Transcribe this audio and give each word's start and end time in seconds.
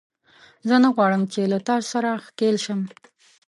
زه 0.67 0.75
نه 0.83 0.89
غواړم 0.95 1.23
چې 1.33 1.41
له 1.51 1.57
تاسو 1.67 1.87
سره 1.93 2.09
ښکېل 2.25 2.55
شم 2.65 2.79